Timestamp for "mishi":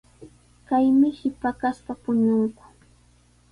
0.99-1.27